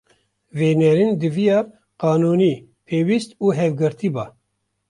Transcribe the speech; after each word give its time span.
venêrîn 0.57 1.11
diviya 1.21 1.59
“qanûnî”, 2.01 2.55
pêwîst 2.87 3.29
û 3.43 3.45
hevgirtî” 3.57 4.09
ba; 4.15 4.25